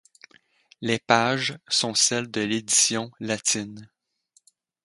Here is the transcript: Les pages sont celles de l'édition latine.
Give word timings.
Les 0.81 0.97
pages 0.97 1.59
sont 1.67 1.93
celles 1.93 2.31
de 2.31 2.41
l'édition 2.41 3.11
latine. 3.19 3.87